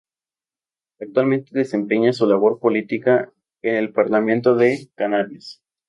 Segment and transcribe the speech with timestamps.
[0.99, 5.61] Actualmente desempeña su labor política en el Parlamento de Canarias.